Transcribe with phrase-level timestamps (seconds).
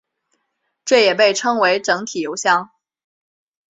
[0.83, 2.71] 这也被称为整体油箱。